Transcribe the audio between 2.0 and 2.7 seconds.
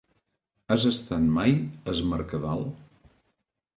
Mercadal?